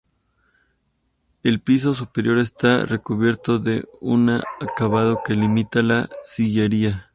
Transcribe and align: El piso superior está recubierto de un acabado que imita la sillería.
El 1.43 1.61
piso 1.61 1.93
superior 1.93 2.39
está 2.39 2.87
recubierto 2.87 3.59
de 3.59 3.83
un 3.99 4.31
acabado 4.59 5.21
que 5.23 5.35
imita 5.35 5.83
la 5.83 6.09
sillería. 6.23 7.07